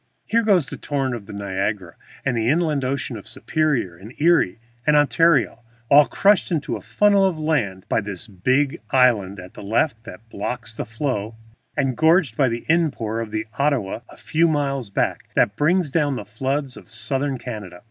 [0.25, 1.93] Here goes the torrent of Niagara
[2.25, 5.59] and the inland ocean of Superior and Erie and Ontario,
[5.91, 10.27] all crushed into a funnel of land by this big island at the left that
[10.27, 11.35] blocks the flow,
[11.77, 15.91] and gorged by the in pour of the Ottawa a few miles back that brings
[15.91, 17.79] down the floods of southern Canada.